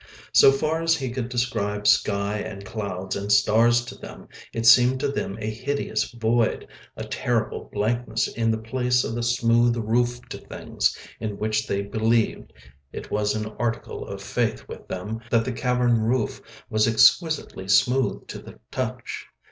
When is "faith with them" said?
14.23-15.19